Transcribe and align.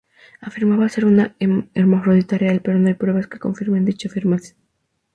Afirmaba 0.39 0.89
ser 0.89 1.05
una 1.05 1.35
hermafrodita 1.39 2.39
real 2.39 2.61
pero 2.61 2.79
no 2.79 2.87
hay 2.87 2.95
pruebas 2.95 3.27
que 3.27 3.37
confirmen 3.37 3.85
dicha 3.85 4.07
afirmación. 4.07 4.57